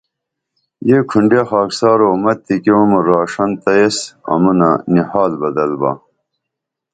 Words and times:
یہ 0.87 0.99
کھنڈیہ 1.09 1.43
خاکسارو 1.49 2.09
متِکی 2.23 2.71
عمر 2.79 3.07
آݜنتہ 3.19 3.71
ایس 3.79 3.97
امونہ 4.31 4.71
نی 4.91 5.01
حال 5.09 5.31
بدل 5.41 5.71
با 5.79 5.91